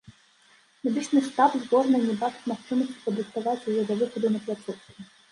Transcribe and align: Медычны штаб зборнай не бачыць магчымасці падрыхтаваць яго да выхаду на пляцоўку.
Медычны 0.85 1.19
штаб 1.25 1.51
зборнай 1.65 2.01
не 2.11 2.15
бачыць 2.21 2.49
магчымасці 2.51 2.97
падрыхтаваць 3.03 3.67
яго 3.75 3.83
да 3.91 3.95
выхаду 4.01 4.33
на 4.37 4.41
пляцоўку. 4.47 5.05